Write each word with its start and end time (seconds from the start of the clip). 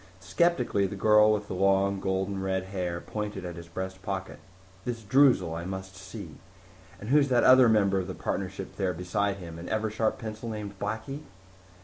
Skeptically 0.19 0.87
the 0.87 0.95
girl 0.95 1.31
with 1.31 1.47
the 1.47 1.53
long, 1.53 1.99
golden 1.99 2.41
red 2.41 2.63
hair 2.63 2.99
pointed 2.99 3.45
at 3.45 3.55
his 3.55 3.67
breast 3.67 4.01
pocket. 4.01 4.39
"This 4.83 5.03
Droozle 5.03 5.53
I 5.53 5.63
must 5.63 5.95
see. 5.95 6.37
And 6.99 7.09
who's 7.11 7.27
that 7.29 7.43
other 7.43 7.69
member 7.69 7.99
of 7.99 8.07
the 8.07 8.15
partnership 8.15 8.77
there 8.77 8.95
beside 8.95 9.35
him? 9.37 9.59
An 9.59 9.69
Eversharp 9.69 10.17
pencil 10.17 10.49
named 10.49 10.79
Blackie?" 10.79 11.21